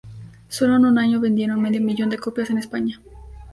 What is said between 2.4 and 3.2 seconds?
en España.